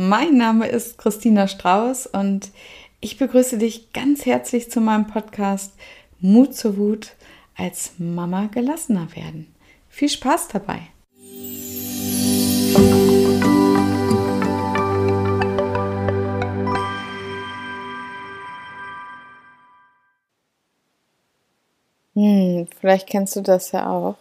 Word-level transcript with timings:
mein 0.00 0.36
Name 0.36 0.68
ist 0.68 0.96
Christina 0.96 1.48
Strauß 1.48 2.06
und 2.06 2.52
ich 3.00 3.18
begrüße 3.18 3.58
dich 3.58 3.92
ganz 3.92 4.26
herzlich 4.26 4.70
zu 4.70 4.80
meinem 4.80 5.08
Podcast 5.08 5.72
Mut 6.20 6.54
zur 6.54 6.76
Wut 6.76 7.16
als 7.56 7.94
Mama 7.98 8.46
gelassener 8.46 9.08
werden. 9.16 9.52
Viel 9.88 10.08
Spaß 10.08 10.48
dabei! 10.52 10.82
Hm, 22.14 22.68
vielleicht 22.78 23.08
kennst 23.08 23.34
du 23.34 23.40
das 23.40 23.72
ja 23.72 23.90
auch. 23.90 24.14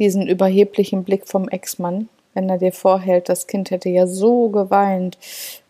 Diesen 0.00 0.26
überheblichen 0.26 1.04
Blick 1.04 1.28
vom 1.28 1.48
Ex-Mann, 1.48 2.08
wenn 2.34 2.48
er 2.48 2.58
dir 2.58 2.72
vorhält, 2.72 3.28
das 3.28 3.46
Kind 3.46 3.70
hätte 3.70 3.88
ja 3.88 4.06
so 4.06 4.48
geweint, 4.48 5.18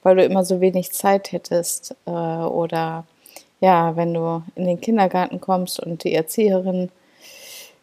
weil 0.02 0.16
du 0.16 0.24
immer 0.24 0.44
so 0.44 0.60
wenig 0.60 0.92
Zeit 0.92 1.32
hättest. 1.32 1.94
Äh, 2.06 2.10
oder 2.10 3.04
ja, 3.60 3.96
wenn 3.96 4.12
du 4.14 4.42
in 4.56 4.66
den 4.66 4.80
Kindergarten 4.80 5.40
kommst 5.40 5.80
und 5.80 6.04
die 6.04 6.14
Erzieherin 6.14 6.90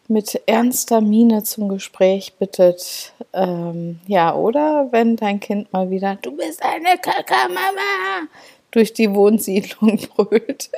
mit 0.08 0.40
ernster 0.46 1.00
Miene 1.00 1.42
zum 1.42 1.68
Gespräch 1.68 2.34
bittet. 2.34 3.12
Ähm, 3.32 4.00
ja, 4.06 4.34
oder 4.34 4.88
wenn 4.90 5.16
dein 5.16 5.40
Kind 5.40 5.72
mal 5.72 5.90
wieder, 5.90 6.16
du 6.22 6.36
bist 6.36 6.62
eine 6.62 6.98
Kakamama, 6.98 8.28
durch 8.70 8.92
die 8.92 9.12
Wohnsiedlung 9.14 9.98
brüllt 10.16 10.70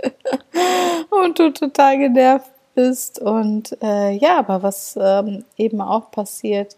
und 1.11 1.39
du 1.39 1.53
total 1.53 1.99
genervt 1.99 2.51
bist. 2.75 3.19
Und 3.21 3.77
äh, 3.83 4.13
ja, 4.13 4.39
aber 4.39 4.63
was 4.63 4.99
ähm, 5.01 5.45
eben 5.57 5.81
auch 5.81 6.11
passiert, 6.11 6.77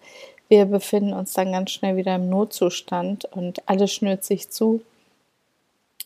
wir 0.49 0.67
befinden 0.67 1.13
uns 1.13 1.33
dann 1.33 1.53
ganz 1.53 1.71
schnell 1.73 1.97
wieder 1.97 2.15
im 2.15 2.29
Notzustand 2.29 3.25
und 3.27 3.69
alles 3.69 3.93
schnürt 3.93 4.25
sich 4.25 4.51
zu. 4.51 4.83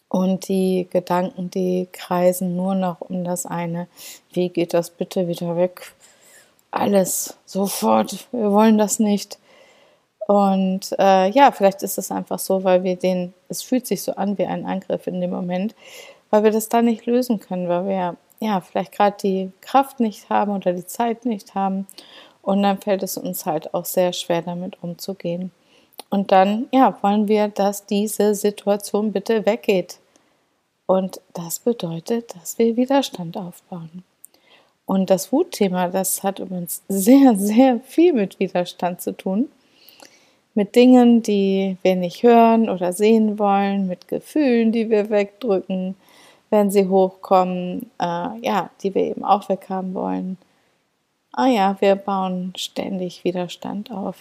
Und 0.08 0.48
die 0.48 0.88
Gedanken, 0.90 1.50
die 1.50 1.88
kreisen 1.92 2.56
nur 2.56 2.74
noch 2.74 3.00
um 3.00 3.22
das 3.22 3.46
eine. 3.46 3.86
Wie 4.32 4.48
geht 4.48 4.74
das 4.74 4.90
bitte 4.90 5.28
wieder 5.28 5.56
weg? 5.56 5.92
Alles, 6.72 7.36
sofort. 7.46 8.26
Wir 8.32 8.50
wollen 8.50 8.76
das 8.76 8.98
nicht. 8.98 9.38
Und 10.26 10.94
äh, 10.98 11.28
ja, 11.30 11.52
vielleicht 11.52 11.82
ist 11.82 11.98
es 11.98 12.10
einfach 12.10 12.38
so, 12.38 12.64
weil 12.64 12.82
wir 12.84 12.96
den, 12.96 13.34
es 13.48 13.62
fühlt 13.62 13.86
sich 13.86 14.02
so 14.02 14.14
an 14.14 14.38
wie 14.38 14.46
ein 14.46 14.64
Angriff 14.64 15.06
in 15.06 15.20
dem 15.20 15.30
Moment, 15.30 15.74
weil 16.30 16.44
wir 16.44 16.50
das 16.50 16.68
da 16.68 16.82
nicht 16.82 17.06
lösen 17.06 17.40
können, 17.40 17.68
weil 17.68 17.86
wir 17.86 18.16
ja 18.40 18.60
vielleicht 18.60 18.92
gerade 18.92 19.16
die 19.22 19.52
Kraft 19.60 20.00
nicht 20.00 20.30
haben 20.30 20.52
oder 20.52 20.72
die 20.72 20.86
Zeit 20.86 21.24
nicht 21.24 21.54
haben. 21.54 21.86
Und 22.42 22.62
dann 22.62 22.78
fällt 22.78 23.02
es 23.02 23.16
uns 23.16 23.46
halt 23.46 23.74
auch 23.74 23.84
sehr 23.84 24.12
schwer, 24.12 24.42
damit 24.42 24.82
umzugehen. 24.82 25.50
Und 26.08 26.32
dann, 26.32 26.66
ja, 26.72 26.96
wollen 27.02 27.28
wir, 27.28 27.48
dass 27.48 27.86
diese 27.86 28.34
Situation 28.34 29.12
bitte 29.12 29.44
weggeht. 29.46 29.98
Und 30.86 31.20
das 31.34 31.60
bedeutet, 31.60 32.34
dass 32.34 32.58
wir 32.58 32.76
Widerstand 32.76 33.36
aufbauen. 33.36 34.02
Und 34.86 35.10
das 35.10 35.30
Wutthema, 35.30 35.88
das 35.88 36.22
hat 36.22 36.38
übrigens 36.38 36.82
sehr, 36.88 37.34
sehr 37.38 37.80
viel 37.80 38.12
mit 38.12 38.40
Widerstand 38.40 39.00
zu 39.00 39.16
tun 39.16 39.50
mit 40.54 40.74
Dingen, 40.74 41.22
die 41.22 41.76
wir 41.82 41.96
nicht 41.96 42.22
hören 42.22 42.68
oder 42.68 42.92
sehen 42.92 43.38
wollen, 43.38 43.86
mit 43.86 44.08
Gefühlen, 44.08 44.72
die 44.72 44.90
wir 44.90 45.10
wegdrücken, 45.10 45.96
wenn 46.50 46.70
sie 46.70 46.88
hochkommen, 46.88 47.90
äh, 48.00 48.38
ja, 48.42 48.70
die 48.82 48.94
wir 48.94 49.04
eben 49.04 49.24
auch 49.24 49.48
weghaben 49.48 49.94
wollen. 49.94 50.36
Ah 51.32 51.46
ja, 51.46 51.76
wir 51.80 51.94
bauen 51.96 52.52
ständig 52.56 53.24
Widerstand 53.24 53.90
auf. 53.90 54.16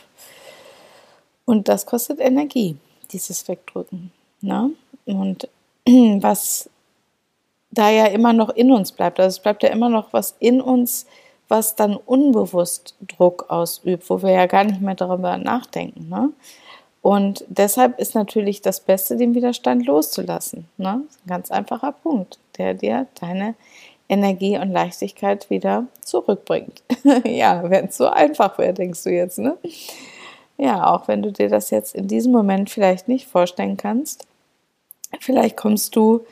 Und 1.46 1.68
das 1.68 1.86
kostet 1.86 2.20
Energie, 2.20 2.78
dieses 3.12 3.48
Wegdrücken. 3.48 4.12
Ne? 4.42 4.72
Und 5.06 5.50
was 5.86 6.70
da 7.72 7.90
ja 7.90 8.06
immer 8.06 8.34
noch 8.34 8.50
in 8.50 8.72
uns 8.72 8.92
bleibt, 8.92 9.20
also 9.20 9.36
es 9.36 9.42
bleibt 9.42 9.64
ja 9.64 9.70
immer 9.70 9.90
noch 9.90 10.14
was 10.14 10.36
in 10.40 10.62
uns, 10.62 11.08
was 11.48 11.76
dann 11.76 11.96
unbewusst 11.96 12.96
Druck 13.08 13.50
ausübt, 13.50 14.10
wo 14.10 14.22
wir 14.22 14.32
ja 14.32 14.46
gar 14.46 14.64
nicht 14.64 14.82
mehr 14.82 14.96
darüber 14.96 15.38
nachdenken. 15.38 16.10
Ne? 16.10 16.32
Und 17.02 17.46
deshalb 17.48 17.98
ist 18.00 18.14
natürlich 18.14 18.62
das 18.62 18.82
Beste, 18.82 19.16
den 19.16 19.34
Widerstand 19.34 19.86
loszulassen. 19.86 20.68
Ne? 20.78 20.90
Ein 20.90 21.28
ganz 21.28 21.50
einfacher 21.50 21.94
Punkt, 21.94 22.38
der 22.58 22.74
dir 22.74 23.08
deine 23.20 23.56
Energie 24.10 24.58
und 24.58 24.72
Leichtigkeit 24.72 25.50
wieder 25.50 25.86
zurückbringt. 26.02 26.82
ja, 27.26 27.70
wenn 27.70 27.86
es 27.86 27.98
so 27.98 28.08
einfach 28.08 28.58
wäre, 28.58 28.74
denkst 28.74 29.04
du 29.04 29.12
jetzt, 29.12 29.40
ne? 29.40 29.58
Ja, 30.58 30.94
auch 30.94 31.08
wenn 31.08 31.22
du 31.22 31.32
dir 31.32 31.48
das 31.48 31.70
jetzt 31.70 31.96
in 31.96 32.08
diesem 32.08 32.34
Moment 32.34 32.70
vielleicht 32.70 33.08
nicht 33.08 33.28
vorstellen 33.28 33.78
kannst, 33.78 34.28
vielleicht 35.22 35.56
kommst 35.56 35.96
du 35.96 36.26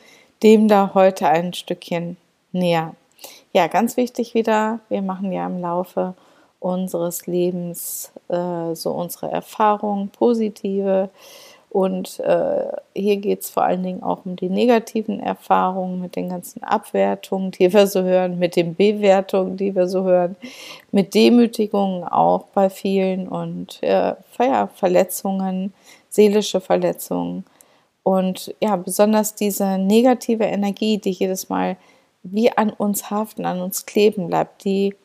dem 0.44 0.68
da 0.68 0.92
heute 0.94 1.30
ein 1.30 1.54
Stückchen 1.54 2.18
näher 2.52 2.94
ja, 3.58 3.68
ganz 3.68 3.98
wichtig 3.98 4.34
wieder, 4.34 4.80
wir 4.90 5.02
machen 5.02 5.32
ja 5.32 5.48
im 5.48 5.60
Laufe 5.60 6.14
unseres 6.60 7.28
Lebens 7.28 8.12
äh, 8.30 8.76
so 8.76 8.92
unsere 8.92 9.32
Erfahrungen, 9.32 10.10
positive. 10.10 11.10
Und 11.70 12.20
äh, 12.22 12.68
hier 12.96 13.18
geht 13.18 13.42
es 13.42 13.50
vor 13.50 13.64
allen 13.64 13.84
Dingen 13.84 14.02
auch 14.02 14.26
um 14.26 14.36
die 14.36 14.50
negativen 14.50 15.20
Erfahrungen 15.20 16.00
mit 16.00 16.16
den 16.16 16.30
ganzen 16.30 16.64
Abwertungen, 16.64 17.52
die 17.52 17.72
wir 17.72 17.88
so 17.88 18.04
hören, 18.04 18.40
mit 18.40 18.56
den 18.56 18.76
Bewertungen, 18.76 19.58
die 19.58 19.76
wir 19.76 19.88
so 19.88 20.04
hören, 20.04 20.38
mit 20.92 21.14
Demütigungen 21.14 22.06
auch 22.06 22.46
bei 22.54 22.70
vielen 22.70 23.28
und 23.28 23.84
äh, 23.84 24.16
ja, 24.40 24.68
Verletzungen, 24.74 25.74
seelische 26.10 26.62
Verletzungen. 26.62 27.44
Und 28.02 28.56
ja, 28.62 28.78
besonders 28.78 29.36
diese 29.36 29.78
negative 29.78 30.46
Energie, 30.46 30.98
die 30.98 31.12
jedes 31.12 31.50
Mal 31.50 31.76
wie 32.24 32.50
an 32.52 32.70
uns 32.70 33.12
haften, 33.12 33.46
an 33.46 33.60
uns 33.60 33.86
kleben 33.86 34.28
bleibt, 34.28 34.64
die, 34.64 34.96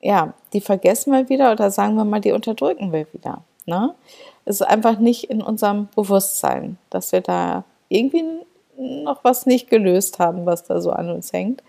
ja, 0.00 0.32
die 0.54 0.62
vergessen 0.62 1.12
wir 1.12 1.28
wieder 1.28 1.52
oder 1.52 1.70
sagen 1.70 1.96
wir 1.96 2.04
mal, 2.06 2.20
die 2.20 2.32
unterdrücken 2.32 2.92
wir 2.92 3.06
wieder. 3.12 3.42
Ne? 3.66 3.94
Es 4.46 4.60
ist 4.60 4.66
einfach 4.66 4.98
nicht 4.98 5.24
in 5.24 5.42
unserem 5.42 5.88
Bewusstsein, 5.94 6.78
dass 6.88 7.12
wir 7.12 7.20
da 7.20 7.64
irgendwie 7.88 8.24
noch 8.78 9.22
was 9.24 9.44
nicht 9.44 9.68
gelöst 9.68 10.18
haben, 10.18 10.46
was 10.46 10.64
da 10.64 10.80
so 10.80 10.92
an 10.92 11.10
uns 11.10 11.32
hängt. 11.32 11.62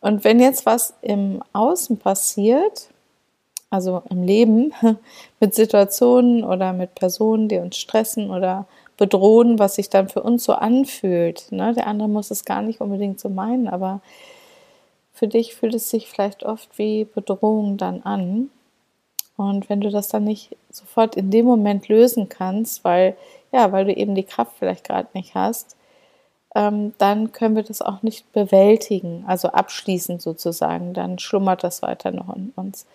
Und 0.00 0.22
wenn 0.22 0.38
jetzt 0.38 0.66
was 0.66 0.94
im 1.02 1.42
Außen 1.52 1.98
passiert, 1.98 2.90
also 3.70 4.02
im 4.10 4.22
Leben, 4.22 4.72
mit 5.40 5.54
Situationen 5.54 6.44
oder 6.44 6.72
mit 6.72 6.94
Personen, 6.94 7.48
die 7.48 7.58
uns 7.58 7.76
stressen 7.76 8.30
oder 8.30 8.66
bedrohen, 8.96 9.58
was 9.58 9.74
sich 9.74 9.90
dann 9.90 10.08
für 10.08 10.22
uns 10.22 10.44
so 10.44 10.52
anfühlt. 10.52 11.50
Ne? 11.50 11.74
Der 11.74 11.86
andere 11.86 12.08
muss 12.08 12.30
es 12.30 12.44
gar 12.44 12.62
nicht 12.62 12.80
unbedingt 12.80 13.20
so 13.20 13.28
meinen, 13.28 13.68
aber 13.68 14.00
für 15.12 15.28
dich 15.28 15.54
fühlt 15.54 15.74
es 15.74 15.90
sich 15.90 16.08
vielleicht 16.08 16.44
oft 16.44 16.78
wie 16.78 17.04
Bedrohung 17.04 17.76
dann 17.78 18.02
an. 18.02 18.50
Und 19.36 19.68
wenn 19.68 19.80
du 19.80 19.90
das 19.90 20.08
dann 20.08 20.24
nicht 20.24 20.56
sofort 20.70 21.16
in 21.16 21.30
dem 21.30 21.44
Moment 21.44 21.88
lösen 21.88 22.28
kannst, 22.28 22.84
weil, 22.84 23.16
ja, 23.52 23.70
weil 23.72 23.84
du 23.84 23.94
eben 23.94 24.14
die 24.14 24.24
Kraft 24.24 24.52
vielleicht 24.58 24.84
gerade 24.84 25.08
nicht 25.12 25.34
hast, 25.34 25.76
ähm, 26.54 26.94
dann 26.96 27.32
können 27.32 27.54
wir 27.54 27.62
das 27.62 27.82
auch 27.82 28.02
nicht 28.02 28.32
bewältigen, 28.32 29.24
also 29.26 29.48
abschließen 29.48 30.20
sozusagen. 30.20 30.94
Dann 30.94 31.18
schlummert 31.18 31.62
das 31.62 31.82
weiter 31.82 32.10
noch 32.12 32.34
in 32.34 32.52
uns. 32.56 32.86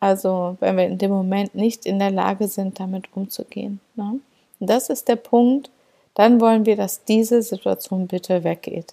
Also, 0.00 0.58
wenn 0.60 0.76
wir 0.76 0.84
in 0.84 0.98
dem 0.98 1.10
Moment 1.10 1.54
nicht 1.54 1.86
in 1.86 1.98
der 1.98 2.10
Lage 2.10 2.46
sind, 2.46 2.78
damit 2.78 3.08
umzugehen. 3.16 3.80
Ne? 3.94 4.20
Das 4.60 4.90
ist 4.90 5.08
der 5.08 5.16
Punkt. 5.16 5.70
Dann 6.12 6.42
wollen 6.42 6.66
wir, 6.66 6.76
dass 6.76 7.04
diese 7.04 7.40
Situation 7.42 8.06
bitte 8.06 8.44
weggeht. 8.44 8.92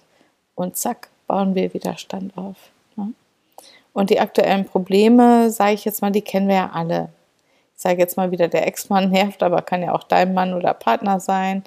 Und 0.54 0.76
zack, 0.76 1.10
bauen 1.26 1.54
wir 1.54 1.74
Widerstand 1.74 2.36
auf. 2.36 2.56
Ne? 2.96 3.12
Und 3.92 4.10
die 4.10 4.20
aktuellen 4.20 4.64
Probleme, 4.64 5.50
sage 5.50 5.74
ich 5.74 5.84
jetzt 5.84 6.02
mal, 6.02 6.10
die 6.10 6.22
kennen 6.22 6.48
wir 6.48 6.54
ja 6.56 6.70
alle. 6.72 7.08
Ich 7.76 7.82
sage 7.82 7.98
jetzt 7.98 8.16
mal 8.16 8.30
wieder, 8.30 8.48
der 8.48 8.66
Ex-Mann 8.66 9.10
nervt, 9.10 9.42
aber 9.42 9.62
kann 9.62 9.82
ja 9.82 9.92
auch 9.94 10.04
dein 10.04 10.34
Mann 10.34 10.54
oder 10.54 10.72
Partner 10.74 11.20
sein. 11.20 11.62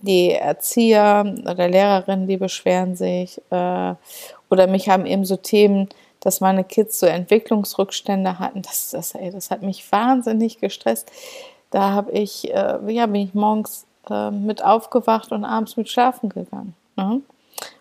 Die 0.00 0.32
Erzieher 0.32 1.24
oder 1.42 1.68
Lehrerinnen, 1.68 2.28
die 2.28 2.36
beschweren 2.36 2.94
sich. 2.94 3.40
Äh, 3.50 3.94
oder 4.50 4.66
mich 4.68 4.88
haben 4.88 5.06
eben 5.06 5.24
so 5.24 5.36
Themen, 5.36 5.88
dass 6.20 6.40
meine 6.40 6.64
Kids 6.64 7.00
so 7.00 7.06
Entwicklungsrückstände 7.06 8.38
hatten. 8.38 8.62
Das, 8.62 8.90
das, 8.90 9.14
ey, 9.14 9.30
das 9.30 9.50
hat 9.50 9.62
mich 9.62 9.90
wahnsinnig 9.90 10.60
gestresst. 10.60 11.10
Da 11.70 11.90
habe 11.90 12.12
ich, 12.12 12.52
äh, 12.52 12.78
ja, 12.88 13.06
bin 13.06 13.22
ich 13.22 13.34
morgens 13.34 13.86
äh, 14.08 14.30
mit 14.30 14.64
aufgewacht 14.64 15.32
und 15.32 15.44
abends 15.44 15.76
mit 15.76 15.88
schlafen 15.88 16.28
gegangen. 16.28 16.74
Ne? 16.96 17.20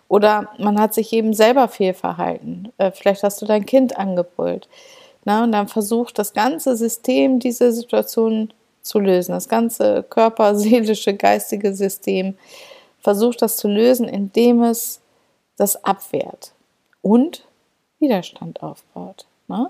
Oder 0.07 0.49
man 0.57 0.79
hat 0.79 0.93
sich 0.93 1.11
eben 1.13 1.33
selber 1.33 1.67
fehlverhalten. 1.67 2.71
Äh, 2.77 2.91
vielleicht 2.91 3.23
hast 3.23 3.41
du 3.41 3.45
dein 3.45 3.65
Kind 3.65 3.97
angebrüllt. 3.97 4.69
Ne? 5.25 5.43
Und 5.43 5.51
dann 5.51 5.67
versucht 5.67 6.17
das 6.17 6.33
ganze 6.33 6.77
System 6.77 7.39
diese 7.39 7.71
Situation 7.73 8.53
zu 8.81 8.99
lösen. 8.99 9.33
Das 9.33 9.49
ganze 9.49 10.03
Körper, 10.03 10.55
seelische, 10.59 11.13
geistige 11.13 11.73
System 11.75 12.37
versucht 13.01 13.41
das 13.41 13.57
zu 13.57 13.67
lösen, 13.67 14.07
indem 14.07 14.63
es 14.63 15.01
das 15.57 15.83
abwehrt 15.83 16.53
und 17.01 17.43
Widerstand 17.99 18.63
aufbaut. 18.63 19.25
Ne? 19.47 19.69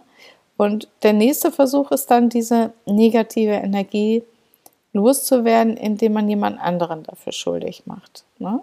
Und 0.57 0.87
der 1.03 1.13
nächste 1.13 1.51
Versuch 1.51 1.91
ist 1.91 2.09
dann, 2.11 2.29
diese 2.29 2.73
negative 2.85 3.53
Energie 3.53 4.23
loszuwerden, 4.93 5.77
indem 5.77 6.13
man 6.13 6.27
jemand 6.27 6.59
anderen 6.59 7.03
dafür 7.03 7.31
schuldig 7.31 7.83
macht. 7.85 8.23
Ne? 8.39 8.59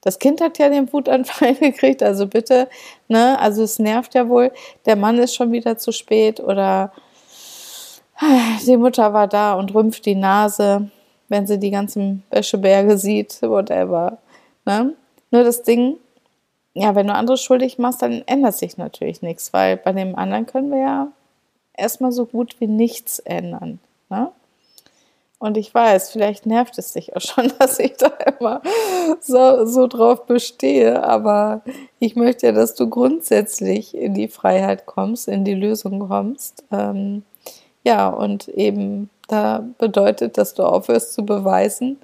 Das 0.00 0.18
Kind 0.18 0.40
hat 0.40 0.58
ja 0.58 0.68
den 0.68 0.92
Wutanfall 0.92 1.54
gekriegt, 1.60 2.02
also 2.02 2.26
bitte, 2.26 2.68
ne, 3.08 3.38
also 3.38 3.62
es 3.62 3.78
nervt 3.78 4.14
ja 4.14 4.28
wohl, 4.28 4.52
der 4.86 4.96
Mann 4.96 5.18
ist 5.18 5.34
schon 5.34 5.52
wieder 5.52 5.76
zu 5.78 5.92
spät 5.92 6.40
oder 6.40 6.92
die 8.66 8.76
Mutter 8.76 9.12
war 9.12 9.28
da 9.28 9.54
und 9.54 9.74
rümpft 9.74 10.04
die 10.06 10.14
Nase, 10.14 10.90
wenn 11.28 11.46
sie 11.46 11.58
die 11.58 11.70
ganzen 11.70 12.24
Wäscheberge 12.30 12.98
sieht, 12.98 13.40
whatever. 13.42 14.18
Ne? 14.64 14.94
Nur 15.30 15.44
das 15.44 15.62
Ding, 15.62 15.96
ja, 16.74 16.94
wenn 16.94 17.06
du 17.06 17.14
andere 17.14 17.36
schuldig 17.36 17.78
machst, 17.78 18.02
dann 18.02 18.22
ändert 18.26 18.54
sich 18.54 18.76
natürlich 18.76 19.22
nichts, 19.22 19.52
weil 19.52 19.76
bei 19.76 19.92
dem 19.92 20.16
anderen 20.16 20.46
können 20.46 20.70
wir 20.70 20.78
ja 20.78 21.08
erstmal 21.74 22.12
so 22.12 22.26
gut 22.26 22.56
wie 22.60 22.66
nichts 22.66 23.18
ändern. 23.20 23.78
Ne? 24.10 24.30
Und 25.40 25.56
ich 25.56 25.72
weiß, 25.72 26.10
vielleicht 26.10 26.46
nervt 26.46 26.78
es 26.78 26.92
dich 26.92 27.14
auch 27.14 27.20
schon, 27.20 27.52
dass 27.58 27.78
ich 27.78 27.96
da 27.96 28.08
immer 28.38 28.60
so, 29.20 29.64
so 29.66 29.86
drauf 29.86 30.26
bestehe. 30.26 31.02
Aber 31.04 31.62
ich 32.00 32.16
möchte 32.16 32.46
ja, 32.46 32.52
dass 32.52 32.74
du 32.74 32.88
grundsätzlich 32.88 33.96
in 33.96 34.14
die 34.14 34.28
Freiheit 34.28 34.86
kommst, 34.86 35.28
in 35.28 35.44
die 35.44 35.54
Lösung 35.54 36.08
kommst. 36.08 36.64
Ähm, 36.72 37.22
ja, 37.84 38.08
und 38.08 38.48
eben 38.48 39.10
da 39.28 39.64
bedeutet, 39.78 40.38
dass 40.38 40.54
du 40.54 40.64
aufhörst 40.64 41.12
zu 41.14 41.24
beweisen, 41.24 41.98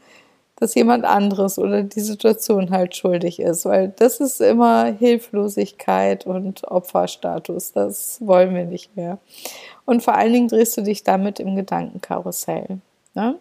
dass 0.57 0.77
jemand 0.77 1.05
anderes 1.05 1.59
oder 1.59 1.83
die 1.83 2.01
Situation 2.01 2.71
halt 2.71 2.95
schuldig 2.95 3.41
ist. 3.41 3.65
Weil 3.65 3.89
das 3.89 4.21
ist 4.21 4.41
immer 4.41 4.85
Hilflosigkeit 4.93 6.25
und 6.25 6.63
Opferstatus. 6.71 7.73
Das 7.73 8.19
wollen 8.21 8.55
wir 8.55 8.65
nicht 8.65 8.97
mehr. 8.97 9.19
Und 9.87 10.05
vor 10.05 10.15
allen 10.15 10.33
Dingen 10.33 10.49
drehst 10.49 10.77
du 10.77 10.83
dich 10.83 11.03
damit 11.03 11.41
im 11.41 11.57
Gedankenkarussell. 11.57 12.79
Ne? 13.15 13.39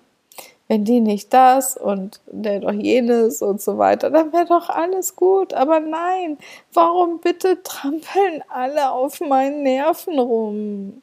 Wenn 0.67 0.85
die 0.85 1.01
nicht 1.01 1.33
das 1.33 1.77
und 1.77 2.21
der 2.27 2.61
doch 2.61 2.71
jenes 2.71 3.41
und 3.41 3.61
so 3.61 3.77
weiter, 3.77 4.09
dann 4.09 4.31
wäre 4.33 4.45
doch 4.45 4.69
alles 4.69 5.15
gut. 5.15 5.53
Aber 5.53 5.79
nein, 5.79 6.37
warum 6.73 7.19
bitte 7.19 7.61
trampeln 7.63 8.43
alle 8.49 8.91
auf 8.91 9.19
meinen 9.19 9.63
Nerven 9.63 10.19
rum? 10.19 11.01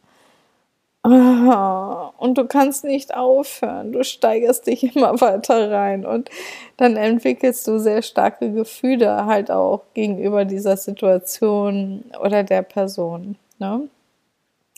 und 1.03 2.35
du 2.37 2.47
kannst 2.47 2.85
nicht 2.85 3.15
aufhören, 3.15 3.93
du 3.93 4.05
steigerst 4.05 4.67
dich 4.67 4.95
immer 4.95 5.19
weiter 5.21 5.71
rein 5.71 6.05
und 6.05 6.29
dann 6.77 6.97
entwickelst 6.97 7.67
du 7.67 7.79
sehr 7.79 8.03
starke 8.03 8.53
Gefühle 8.53 9.25
halt 9.25 9.51
auch 9.51 9.81
gegenüber 9.95 10.45
dieser 10.45 10.77
Situation 10.77 12.05
oder 12.23 12.45
der 12.45 12.63
Person. 12.63 13.37
Ne? 13.59 13.89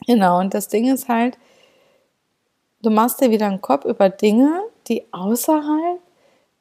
Genau, 0.06 0.38
und 0.38 0.54
das 0.54 0.68
Ding 0.68 0.92
ist 0.92 1.08
halt, 1.08 1.36
Du 2.82 2.90
machst 2.90 3.20
dir 3.20 3.30
wieder 3.30 3.46
einen 3.46 3.62
Kopf 3.62 3.84
über 3.84 4.08
Dinge, 4.08 4.62
die 4.88 5.04
außerhalb 5.12 6.00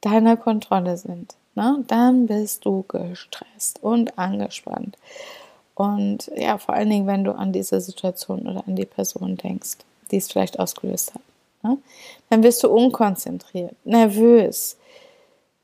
deiner 0.02 0.38
Kontrolle 0.38 0.98
sind. 0.98 1.36
Ne? 1.56 1.84
Dann 1.88 2.28
bist 2.28 2.66
du 2.66 2.86
gestresst 2.88 3.82
und 3.82 4.18
angespannt. 4.20 4.98
Und 5.74 6.32
ja, 6.36 6.60
vor 6.60 6.76
allen 6.76 6.90
Dingen, 6.90 7.08
wenn 7.08 7.24
du 7.24 7.32
an 7.32 7.52
diese 7.52 7.82
Situation 7.82 8.48
oder 8.48 8.64
an 8.68 8.76
die 8.76 8.86
Person 8.86 9.36
denkst, 9.36 9.78
die 10.12 10.18
es 10.18 10.32
vielleicht 10.32 10.60
ausgelöst 10.60 11.16
hat. 11.16 11.22
Ne? 11.64 11.78
Dann 12.30 12.44
wirst 12.44 12.64
du 12.64 12.70
unkonzentriert, 12.70 13.76
nervös, 13.84 14.78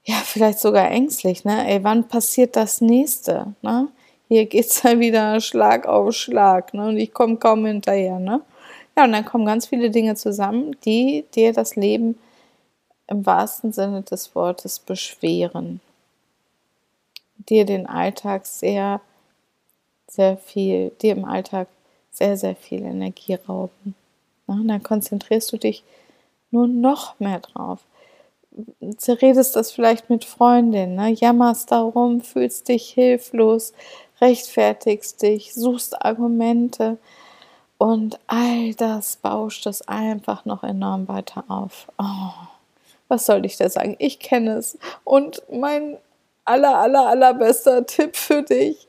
ja, 0.04 0.16
vielleicht 0.24 0.60
sogar 0.60 0.90
ängstlich. 0.90 1.44
Ne? 1.46 1.68
Ey, 1.70 1.84
wann 1.84 2.08
passiert 2.08 2.56
das 2.56 2.82
nächste? 2.82 3.54
Ne? 3.62 3.90
Hier 4.28 4.46
geht 4.46 4.66
es 4.66 4.82
ja 4.84 5.00
wieder 5.00 5.40
Schlag 5.40 5.86
auf 5.86 6.14
Schlag 6.14 6.74
ne? 6.74 6.88
und 6.88 6.98
ich 6.98 7.14
komme 7.14 7.38
kaum 7.38 7.66
hinterher. 7.66 8.18
Ne? 8.18 8.42
Ja, 8.98 9.04
und 9.04 9.12
dann 9.12 9.26
kommen 9.26 9.46
ganz 9.46 9.68
viele 9.68 9.92
Dinge 9.92 10.16
zusammen, 10.16 10.76
die 10.84 11.26
dir 11.36 11.54
das 11.54 11.76
Leben 11.76 12.18
im 13.08 13.26
wahrsten 13.26 13.72
Sinne 13.72 14.02
des 14.02 14.34
Wortes 14.36 14.80
beschweren. 14.80 15.82
Dir 17.38 17.66
den 17.66 17.86
Alltag 17.86 18.48
sehr, 18.48 19.02
sehr 20.08 20.38
viel, 20.38 20.92
dir 21.02 21.14
im 21.16 21.26
Alltag 21.26 21.68
sehr, 22.12 22.38
sehr 22.38 22.56
viel 22.56 22.82
Energie 22.84 23.36
rauben. 23.36 23.94
und 24.48 24.68
dann 24.68 24.82
konzentrierst 24.82 25.52
du 25.54 25.58
dich 25.58 25.84
nur 26.50 26.68
noch 26.68 27.20
mehr 27.20 27.40
drauf. 27.40 27.82
Zerredest 28.98 29.56
das 29.56 29.72
vielleicht 29.72 30.10
mit 30.10 30.26
Freundinnen, 30.26 30.96
ne? 30.96 31.10
jammerst 31.10 31.72
darum, 31.72 32.22
fühlst 32.22 32.68
dich 32.68 32.90
hilflos, 32.90 33.74
rechtfertigst 34.20 35.22
dich, 35.22 35.54
suchst 35.54 36.02
Argumente, 36.04 36.98
und 37.78 38.20
all 38.28 38.74
das 38.74 39.18
bauscht 39.18 39.68
es 39.68 39.88
einfach 39.88 40.46
noch 40.46 40.64
enorm 40.64 41.08
weiter 41.08 41.44
auf. 41.48 41.88
Oh, 41.98 42.32
was 43.08 43.26
soll 43.26 43.46
ich 43.46 43.58
da 43.58 43.70
sagen? 43.70 43.96
Ich 44.00 44.20
kenne 44.20 44.58
es. 44.58 44.78
Und 45.04 45.44
mein 45.52 45.98
aller, 46.48 46.78
aller, 46.78 47.08
allerbester 47.08 47.86
Tipp 47.86 48.16
für 48.16 48.42
dich. 48.42 48.88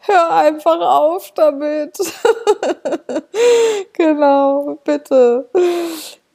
Hör 0.00 0.34
einfach 0.34 0.80
auf 0.80 1.32
damit. 1.32 1.98
genau, 3.92 4.78
bitte. 4.84 5.48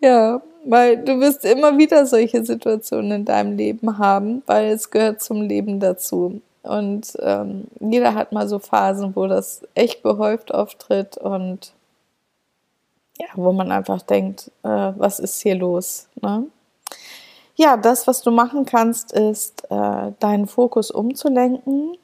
Ja, 0.02 0.42
weil 0.66 0.98
du 0.98 1.20
wirst 1.20 1.46
immer 1.46 1.78
wieder 1.78 2.06
solche 2.06 2.46
Situationen 2.46 3.12
in 3.12 3.26
deinem 3.26 3.58
Leben 3.58 3.98
haben, 3.98 4.44
weil 4.46 4.68
es 4.68 4.92
gehört 4.92 5.22
zum 5.22 5.42
Leben 5.42 5.80
dazu. 5.80 6.42
Und 6.64 7.14
ähm, 7.22 7.66
jeder 7.80 8.14
hat 8.14 8.34
mal 8.34 8.48
so 8.48 8.60
Phasen, 8.60 9.16
wo 9.16 9.28
das 9.28 9.62
echt 9.74 10.04
gehäuft 10.04 10.54
auftritt 10.54 11.18
und 11.18 11.72
ja, 13.20 13.28
wo 13.36 13.52
man 13.52 13.72
einfach 13.72 14.02
denkt, 14.02 14.52
äh, 14.64 14.68
was 14.70 15.20
ist 15.20 15.42
hier 15.42 15.56
los? 15.56 16.08
Ne? 16.22 16.48
Ja, 17.56 17.76
das, 17.76 18.06
was 18.06 18.22
du 18.22 18.32
machen 18.32 18.66
kannst, 18.66 19.12
ist, 19.12 19.64
äh, 19.72 20.12
deinen 20.20 20.48
Fokus 20.48 20.92
umzulenken 20.92 21.98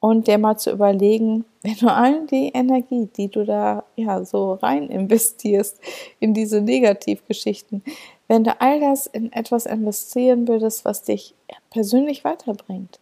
und 0.00 0.26
dir 0.26 0.38
mal 0.38 0.56
zu 0.56 0.72
überlegen, 0.72 1.44
wenn 1.62 1.76
du 1.76 1.92
all 1.92 2.26
die 2.26 2.48
Energie, 2.48 3.08
die 3.16 3.28
du 3.28 3.44
da 3.44 3.84
ja 3.96 4.24
so 4.24 4.54
rein 4.54 4.88
investierst 4.88 5.78
in 6.20 6.34
diese 6.34 6.60
Negativgeschichten, 6.60 7.82
wenn 8.28 8.44
du 8.44 8.60
all 8.60 8.80
das 8.80 9.06
in 9.06 9.32
etwas 9.32 9.66
investieren 9.66 10.48
würdest, 10.48 10.84
was 10.84 11.02
dich 11.02 11.34
persönlich 11.70 12.24
weiterbringt, 12.24 12.98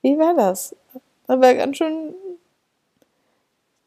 wie 0.00 0.18
wäre 0.18 0.36
das? 0.36 0.74
Das 1.26 1.40
wäre 1.40 1.56
ganz 1.56 1.76
schön 1.76 2.14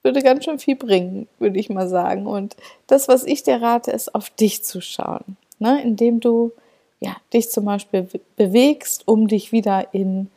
würde 0.03 0.21
ganz 0.21 0.45
schön 0.45 0.59
viel 0.59 0.75
bringen, 0.75 1.27
würde 1.39 1.59
ich 1.59 1.69
mal 1.69 1.87
sagen. 1.87 2.27
Und 2.27 2.55
das, 2.87 3.07
was 3.07 3.23
ich 3.23 3.43
dir 3.43 3.61
rate, 3.61 3.91
ist, 3.91 4.15
auf 4.15 4.29
dich 4.29 4.63
zu 4.63 4.81
schauen, 4.81 5.37
ne? 5.59 5.81
indem 5.83 6.19
du 6.19 6.51
ja, 6.99 7.15
dich 7.33 7.49
zum 7.49 7.65
Beispiel 7.65 8.07
bewegst, 8.35 9.07
um 9.07 9.27
dich 9.27 9.51
wieder 9.51 9.93
in 9.93 10.29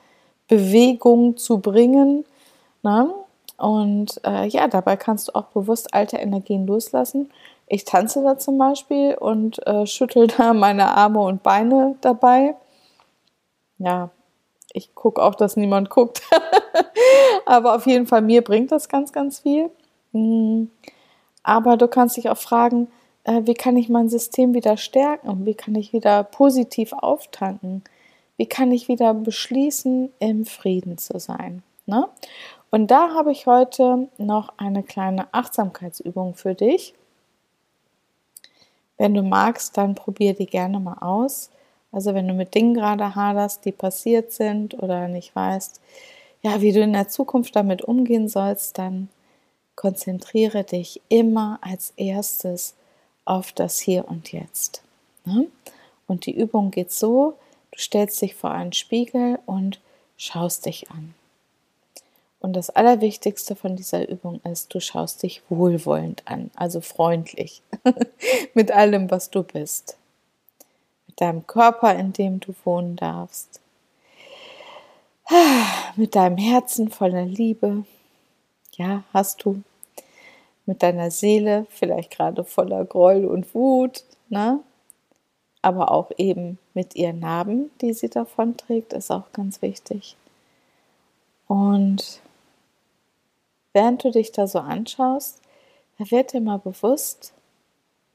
Bewegung 0.48 1.36
zu 1.36 1.58
bringen. 1.58 2.24
Ne? 2.82 3.10
Und 3.58 4.20
äh, 4.24 4.46
ja, 4.46 4.66
dabei 4.68 4.96
kannst 4.96 5.28
du 5.28 5.34
auch 5.34 5.46
bewusst 5.46 5.94
alte 5.94 6.16
Energien 6.16 6.66
loslassen. 6.66 7.30
Ich 7.66 7.84
tanze 7.84 8.22
da 8.22 8.38
zum 8.38 8.58
Beispiel 8.58 9.14
und 9.14 9.64
äh, 9.66 9.86
schüttel 9.86 10.26
da 10.26 10.52
meine 10.54 10.88
Arme 10.96 11.20
und 11.20 11.42
Beine 11.42 11.96
dabei. 12.00 12.56
Ja, 13.78 14.10
ich 14.74 14.94
gucke 14.94 15.22
auch, 15.22 15.34
dass 15.34 15.56
niemand 15.56 15.88
guckt. 15.88 16.20
Aber 17.46 17.76
auf 17.76 17.86
jeden 17.86 18.06
Fall, 18.06 18.20
mir 18.20 18.42
bringt 18.42 18.72
das 18.72 18.88
ganz, 18.90 19.12
ganz 19.12 19.38
viel. 19.38 19.70
Mm. 20.12 20.64
Aber 21.42 21.76
du 21.76 21.88
kannst 21.88 22.16
dich 22.16 22.28
auch 22.28 22.36
fragen, 22.36 22.88
äh, 23.22 23.42
wie 23.44 23.54
kann 23.54 23.76
ich 23.76 23.88
mein 23.88 24.08
System 24.08 24.52
wieder 24.52 24.76
stärken? 24.76 25.46
Wie 25.46 25.54
kann 25.54 25.74
ich 25.74 25.92
wieder 25.92 26.24
positiv 26.24 26.92
auftanken? 26.92 27.84
Wie 28.36 28.46
kann 28.46 28.72
ich 28.72 28.88
wieder 28.88 29.14
beschließen, 29.14 30.12
im 30.18 30.44
Frieden 30.44 30.98
zu 30.98 31.18
sein? 31.18 31.62
Ne? 31.86 32.08
Und 32.70 32.90
da 32.90 33.14
habe 33.14 33.30
ich 33.30 33.46
heute 33.46 34.08
noch 34.18 34.54
eine 34.56 34.82
kleine 34.82 35.32
Achtsamkeitsübung 35.32 36.34
für 36.34 36.54
dich. 36.54 36.94
Wenn 38.98 39.14
du 39.14 39.22
magst, 39.22 39.76
dann 39.76 39.94
probier 39.94 40.34
die 40.34 40.46
gerne 40.46 40.80
mal 40.80 40.98
aus. 41.00 41.50
Also 41.94 42.12
wenn 42.12 42.26
du 42.26 42.34
mit 42.34 42.56
Dingen 42.56 42.74
gerade 42.74 43.14
haderst, 43.14 43.64
die 43.64 43.70
passiert 43.70 44.32
sind 44.32 44.74
oder 44.82 45.06
nicht 45.06 45.34
weißt, 45.36 45.80
ja, 46.42 46.60
wie 46.60 46.72
du 46.72 46.80
in 46.80 46.92
der 46.92 47.06
Zukunft 47.06 47.54
damit 47.54 47.82
umgehen 47.82 48.28
sollst, 48.28 48.78
dann 48.78 49.08
konzentriere 49.76 50.64
dich 50.64 51.00
immer 51.08 51.60
als 51.62 51.92
erstes 51.96 52.74
auf 53.24 53.52
das 53.52 53.78
Hier 53.78 54.08
und 54.08 54.32
Jetzt. 54.32 54.82
Ne? 55.24 55.46
Und 56.08 56.26
die 56.26 56.36
Übung 56.36 56.72
geht 56.72 56.90
so, 56.90 57.34
du 57.70 57.78
stellst 57.78 58.20
dich 58.20 58.34
vor 58.34 58.50
einen 58.50 58.72
Spiegel 58.72 59.38
und 59.46 59.80
schaust 60.16 60.66
dich 60.66 60.90
an. 60.90 61.14
Und 62.40 62.54
das 62.54 62.70
Allerwichtigste 62.70 63.54
von 63.54 63.76
dieser 63.76 64.08
Übung 64.08 64.40
ist, 64.42 64.74
du 64.74 64.80
schaust 64.80 65.22
dich 65.22 65.42
wohlwollend 65.48 66.24
an, 66.26 66.50
also 66.56 66.80
freundlich, 66.80 67.62
mit 68.54 68.72
allem, 68.72 69.12
was 69.12 69.30
du 69.30 69.44
bist 69.44 69.96
deinem 71.20 71.46
Körper, 71.46 71.94
in 71.94 72.12
dem 72.12 72.40
du 72.40 72.54
wohnen 72.64 72.96
darfst, 72.96 73.60
mit 75.96 76.14
deinem 76.14 76.38
Herzen 76.38 76.90
voller 76.90 77.24
Liebe, 77.24 77.84
ja, 78.72 79.04
hast 79.12 79.44
du, 79.44 79.62
mit 80.66 80.82
deiner 80.82 81.10
Seele, 81.10 81.66
vielleicht 81.70 82.10
gerade 82.10 82.44
voller 82.44 82.84
Groll 82.84 83.24
und 83.24 83.54
Wut, 83.54 84.04
ne? 84.28 84.60
aber 85.62 85.90
auch 85.90 86.10
eben 86.18 86.58
mit 86.74 86.94
ihren 86.94 87.20
Narben, 87.20 87.70
die 87.80 87.92
sie 87.92 88.08
davon 88.08 88.56
trägt, 88.56 88.92
ist 88.92 89.10
auch 89.10 89.32
ganz 89.32 89.62
wichtig. 89.62 90.16
Und 91.46 92.20
während 93.72 94.04
du 94.04 94.10
dich 94.10 94.32
da 94.32 94.46
so 94.46 94.58
anschaust, 94.58 95.40
da 95.98 96.10
wird 96.10 96.32
dir 96.32 96.40
mal 96.40 96.58
bewusst, 96.58 97.32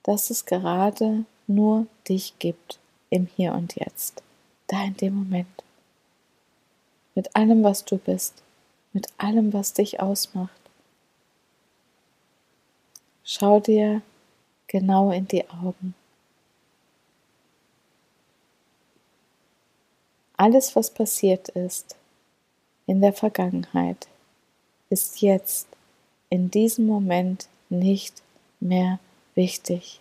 dass 0.04 0.30
es 0.30 0.46
gerade 0.46 1.26
nur 1.48 1.88
dich 2.08 2.38
gibt 2.40 2.79
im 3.10 3.28
Hier 3.36 3.54
und 3.54 3.76
Jetzt, 3.76 4.22
da 4.68 4.84
in 4.84 4.98
dem 4.98 5.16
Moment. 5.16 5.64
Mit 7.16 7.36
allem, 7.36 7.64
was 7.64 7.86
du 7.86 7.98
bist, 7.98 8.42
mit 8.94 9.08
allem, 9.18 9.54
was 9.54 9.74
dich 9.74 10.00
ausmacht. 10.00 10.60
Schau 13.24 13.60
dir 13.60 14.02
genau 14.68 15.12
in 15.12 15.28
die 15.28 15.48
Augen. 15.50 15.94
Alles, 20.38 20.76
was 20.76 20.90
passiert 20.90 21.50
ist 21.50 21.96
in 22.88 23.02
der 23.02 23.14
Vergangenheit, 23.14 24.08
ist 24.90 25.22
jetzt 25.22 25.68
in 26.30 26.50
diesem 26.50 26.86
Moment 26.86 27.48
nicht 27.70 28.22
mehr 28.60 29.00
wichtig. 29.36 30.00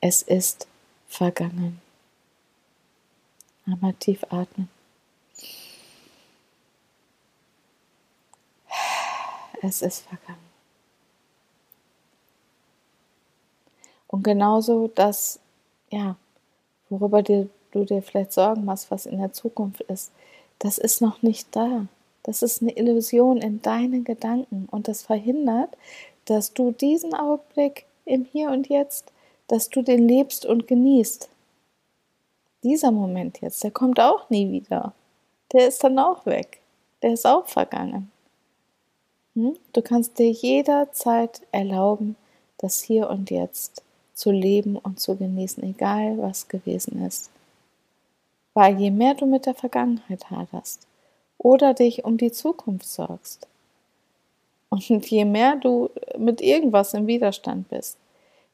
Es 0.00 0.22
ist 0.22 0.68
vergangen. 1.08 1.80
Einmal 3.70 3.92
tief 3.94 4.24
atmen. 4.30 4.70
Es 9.60 9.82
ist 9.82 10.06
vergangen. 10.06 10.48
Und 14.06 14.22
genauso 14.22 14.88
das, 14.94 15.38
ja, 15.90 16.16
worüber 16.88 17.22
dir, 17.22 17.50
du 17.72 17.84
dir 17.84 18.00
vielleicht 18.00 18.32
Sorgen 18.32 18.64
machst, 18.64 18.90
was 18.90 19.04
in 19.04 19.18
der 19.18 19.34
Zukunft 19.34 19.82
ist, 19.82 20.12
das 20.60 20.78
ist 20.78 21.02
noch 21.02 21.20
nicht 21.20 21.54
da. 21.54 21.86
Das 22.22 22.42
ist 22.42 22.62
eine 22.62 22.74
Illusion 22.74 23.36
in 23.36 23.60
deinen 23.60 24.04
Gedanken 24.04 24.66
und 24.70 24.88
das 24.88 25.02
verhindert, 25.02 25.76
dass 26.24 26.54
du 26.54 26.72
diesen 26.72 27.12
Augenblick 27.12 27.84
im 28.06 28.24
Hier 28.24 28.50
und 28.50 28.68
Jetzt, 28.68 29.12
dass 29.46 29.68
du 29.68 29.82
den 29.82 30.08
lebst 30.08 30.46
und 30.46 30.66
genießt. 30.66 31.28
Dieser 32.62 32.90
Moment 32.90 33.40
jetzt, 33.40 33.62
der 33.62 33.70
kommt 33.70 34.00
auch 34.00 34.28
nie 34.30 34.50
wieder. 34.50 34.92
Der 35.52 35.68
ist 35.68 35.82
dann 35.84 35.98
auch 35.98 36.26
weg. 36.26 36.60
Der 37.02 37.12
ist 37.12 37.26
auch 37.26 37.46
vergangen. 37.46 38.10
Hm? 39.34 39.56
Du 39.72 39.82
kannst 39.82 40.18
dir 40.18 40.30
jederzeit 40.30 41.42
erlauben, 41.52 42.16
das 42.58 42.82
Hier 42.82 43.08
und 43.08 43.30
Jetzt 43.30 43.82
zu 44.14 44.32
leben 44.32 44.76
und 44.76 44.98
zu 44.98 45.16
genießen, 45.16 45.62
egal 45.62 46.18
was 46.18 46.48
gewesen 46.48 47.04
ist. 47.06 47.30
Weil 48.54 48.80
je 48.80 48.90
mehr 48.90 49.14
du 49.14 49.26
mit 49.26 49.46
der 49.46 49.54
Vergangenheit 49.54 50.28
haderst 50.30 50.88
oder 51.38 51.72
dich 51.72 52.04
um 52.04 52.16
die 52.16 52.32
Zukunft 52.32 52.88
sorgst 52.88 53.46
und 54.70 54.82
je 54.88 55.24
mehr 55.24 55.54
du 55.54 55.90
mit 56.18 56.40
irgendwas 56.40 56.94
im 56.94 57.06
Widerstand 57.06 57.68
bist, 57.68 57.96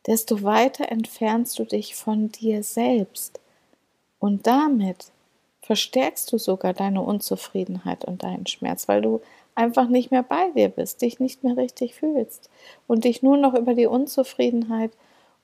desto 0.06 0.42
weiter 0.42 0.92
entfernst 0.92 1.58
du 1.58 1.64
dich 1.64 1.94
von 1.94 2.30
dir 2.30 2.62
selbst 2.62 3.40
und 4.24 4.46
damit 4.46 5.12
verstärkst 5.60 6.32
du 6.32 6.38
sogar 6.38 6.72
deine 6.72 7.02
Unzufriedenheit 7.02 8.06
und 8.06 8.22
deinen 8.22 8.46
Schmerz, 8.46 8.88
weil 8.88 9.02
du 9.02 9.20
einfach 9.54 9.86
nicht 9.86 10.10
mehr 10.10 10.22
bei 10.22 10.50
dir 10.52 10.70
bist, 10.70 11.02
dich 11.02 11.20
nicht 11.20 11.44
mehr 11.44 11.58
richtig 11.58 11.94
fühlst 11.94 12.48
und 12.86 13.04
dich 13.04 13.22
nur 13.22 13.36
noch 13.36 13.52
über 13.52 13.74
die 13.74 13.84
Unzufriedenheit 13.84 14.92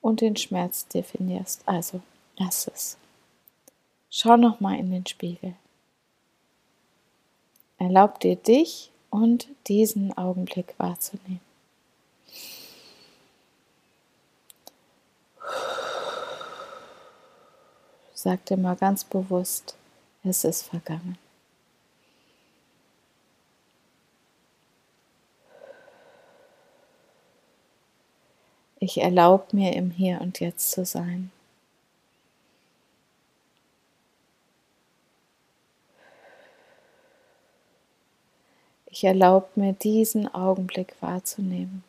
und 0.01 0.21
den 0.21 0.35
Schmerz 0.35 0.87
definierst. 0.87 1.61
Also, 1.67 2.01
lass 2.37 2.67
es. 2.73 2.97
Schau 4.09 4.35
noch 4.35 4.61
mal 4.61 4.79
in 4.79 4.89
den 4.89 5.05
Spiegel. 5.05 5.53
Erlaub 7.77 8.19
dir 8.19 8.35
dich 8.35 8.89
und 9.11 9.47
diesen 9.67 10.17
Augenblick 10.17 10.73
wahrzunehmen. 10.79 11.50
Sag 18.23 18.45
dir 18.45 18.57
mal 18.57 18.75
ganz 18.75 19.03
bewusst, 19.03 19.75
es 20.23 20.43
ist 20.43 20.61
vergangen. 20.61 21.17
Ich 28.77 29.01
erlaube 29.01 29.55
mir 29.55 29.73
im 29.73 29.89
Hier 29.89 30.21
und 30.21 30.39
Jetzt 30.39 30.69
zu 30.69 30.85
sein. 30.85 31.31
Ich 38.85 39.03
erlaube 39.03 39.47
mir 39.55 39.73
diesen 39.73 40.31
Augenblick 40.31 40.93
wahrzunehmen. 41.01 41.83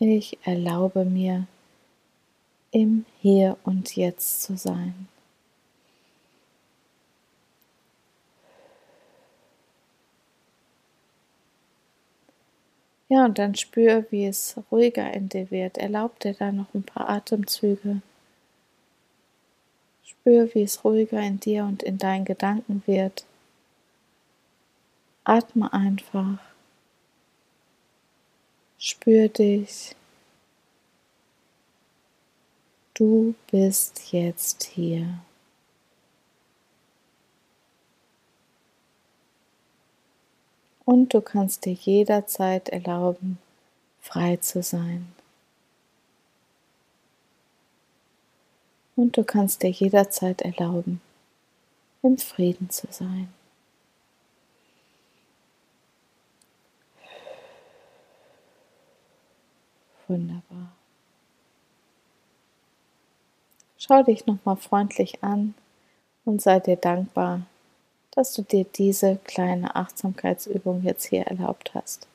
Ich 0.00 0.38
erlaube 0.44 1.04
mir 1.04 1.48
im 2.70 3.04
Hier 3.20 3.56
und 3.64 3.96
Jetzt 3.96 4.42
zu 4.42 4.56
sein. 4.56 5.08
Ja, 13.08 13.24
und 13.24 13.38
dann 13.38 13.56
spür, 13.56 14.06
wie 14.10 14.26
es 14.26 14.56
ruhiger 14.70 15.12
in 15.12 15.28
dir 15.30 15.50
wird. 15.50 15.78
Erlaub 15.78 16.20
dir 16.20 16.34
da 16.34 16.52
noch 16.52 16.72
ein 16.74 16.84
paar 16.84 17.08
Atemzüge. 17.08 18.02
Spür, 20.04 20.54
wie 20.54 20.62
es 20.62 20.84
ruhiger 20.84 21.20
in 21.20 21.40
dir 21.40 21.64
und 21.64 21.82
in 21.82 21.98
deinen 21.98 22.24
Gedanken 22.24 22.82
wird. 22.86 23.24
Atme 25.24 25.72
einfach. 25.72 26.47
Spür 28.80 29.28
dich. 29.28 29.96
Du 32.94 33.34
bist 33.50 34.12
jetzt 34.12 34.62
hier. 34.62 35.18
Und 40.84 41.12
du 41.12 41.20
kannst 41.20 41.64
dir 41.64 41.72
jederzeit 41.72 42.68
erlauben, 42.68 43.38
frei 44.00 44.36
zu 44.36 44.62
sein. 44.62 45.12
Und 48.94 49.16
du 49.16 49.24
kannst 49.24 49.62
dir 49.64 49.70
jederzeit 49.70 50.42
erlauben, 50.42 51.00
im 52.02 52.16
Frieden 52.16 52.70
zu 52.70 52.86
sein. 52.90 53.28
Wunderbar. 60.08 60.72
Schau 63.76 64.02
dich 64.02 64.26
nochmal 64.26 64.56
freundlich 64.56 65.22
an 65.22 65.54
und 66.24 66.42
sei 66.42 66.58
dir 66.60 66.76
dankbar, 66.76 67.42
dass 68.10 68.34
du 68.34 68.42
dir 68.42 68.64
diese 68.64 69.16
kleine 69.24 69.76
Achtsamkeitsübung 69.76 70.82
jetzt 70.82 71.04
hier 71.04 71.22
erlaubt 71.22 71.72
hast. 71.74 72.08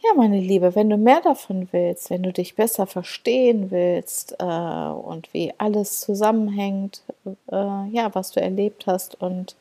Ja, 0.00 0.14
meine 0.14 0.38
Liebe, 0.38 0.76
wenn 0.76 0.90
du 0.90 0.96
mehr 0.96 1.20
davon 1.20 1.66
willst, 1.72 2.10
wenn 2.10 2.22
du 2.22 2.32
dich 2.32 2.54
besser 2.54 2.86
verstehen 2.86 3.72
willst 3.72 4.36
äh, 4.38 4.44
und 4.44 5.34
wie 5.34 5.52
alles 5.58 6.00
zusammenhängt, 6.00 7.02
äh, 7.50 7.88
ja, 7.90 8.14
was 8.14 8.30
du 8.30 8.40
erlebt 8.40 8.86
hast 8.86 9.20
und 9.20 9.56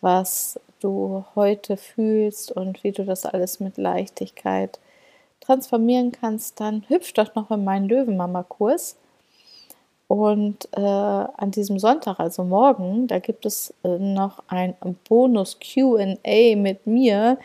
was 0.00 0.58
du 0.80 1.24
heute 1.36 1.76
fühlst 1.76 2.50
und 2.50 2.82
wie 2.82 2.90
du 2.90 3.04
das 3.04 3.24
alles 3.26 3.60
mit 3.60 3.76
Leichtigkeit 3.76 4.80
transformieren 5.50 6.12
kannst, 6.12 6.60
dann 6.60 6.84
hüpf 6.88 7.12
doch 7.12 7.34
noch 7.34 7.50
in 7.50 7.64
meinen 7.64 7.88
Löwenmama-Kurs. 7.88 8.96
Und 10.06 10.68
äh, 10.72 10.80
an 10.80 11.50
diesem 11.50 11.78
Sonntag, 11.78 12.18
also 12.20 12.44
morgen, 12.44 13.06
da 13.08 13.18
gibt 13.18 13.46
es 13.46 13.74
äh, 13.84 13.98
noch 13.98 14.42
ein 14.48 14.74
Bonus 15.08 15.58
QA 15.58 16.56
mit 16.56 16.86
mir. 16.86 17.38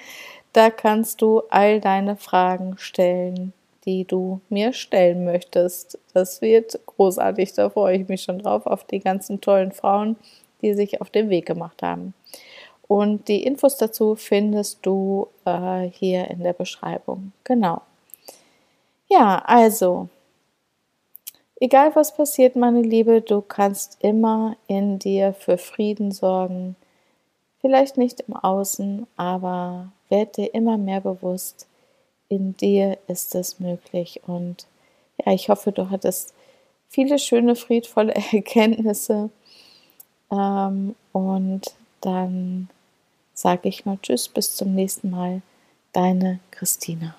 Da 0.53 0.69
kannst 0.69 1.21
du 1.21 1.41
all 1.49 1.79
deine 1.79 2.15
Fragen 2.15 2.77
stellen, 2.77 3.53
die 3.85 4.05
du 4.05 4.39
mir 4.49 4.73
stellen 4.73 5.25
möchtest. 5.25 5.99
Das 6.13 6.41
wird 6.41 6.79
großartig, 6.85 7.53
da 7.53 7.69
freue 7.69 7.97
ich 7.97 8.07
mich 8.07 8.23
schon 8.23 8.39
drauf, 8.39 8.65
auf 8.65 8.83
die 8.83 8.99
ganzen 8.99 9.41
tollen 9.41 9.71
Frauen, 9.71 10.15
die 10.61 10.73
sich 10.73 11.01
auf 11.01 11.09
den 11.09 11.29
Weg 11.29 11.45
gemacht 11.45 11.81
haben. 11.81 12.13
Und 12.87 13.27
die 13.27 13.43
Infos 13.43 13.77
dazu 13.77 14.15
findest 14.15 14.85
du 14.85 15.27
äh, 15.45 15.89
hier 15.91 16.29
in 16.29 16.43
der 16.43 16.53
Beschreibung. 16.53 17.31
Genau. 17.43 17.81
Ja, 19.07 19.39
also 19.45 20.09
Egal 21.61 21.95
was 21.95 22.13
passiert, 22.15 22.57
meine 22.57 22.81
Liebe, 22.81 23.21
du 23.21 23.41
kannst 23.41 23.97
immer 24.01 24.57
in 24.67 24.99
dir 24.99 25.33
für 25.33 25.57
Frieden 25.57 26.11
sorgen, 26.11 26.75
Vielleicht 27.65 27.97
nicht 27.97 28.21
im 28.21 28.35
Außen, 28.35 29.07
aber 29.17 29.91
werd 30.09 30.37
dir 30.37 30.53
immer 30.53 30.77
mehr 30.77 31.01
bewusst, 31.01 31.65
in 32.29 32.55
dir 32.55 32.99
ist 33.07 33.33
es 33.33 33.59
möglich. 33.59 34.21
Und 34.27 34.67
ja, 35.25 35.33
ich 35.33 35.49
hoffe, 35.49 35.71
du 35.71 35.89
hattest 35.89 36.35
viele 36.89 37.17
schöne, 37.17 37.55
friedvolle 37.55 38.13
Erkenntnisse. 38.31 39.31
Ähm, 40.31 40.93
und 41.11 41.73
dann 42.01 42.69
sage 43.33 43.67
ich 43.67 43.83
mal 43.83 43.97
Tschüss, 43.99 44.29
bis 44.29 44.55
zum 44.55 44.75
nächsten 44.75 45.09
Mal. 45.09 45.41
Deine 45.91 46.41
Christina. 46.51 47.15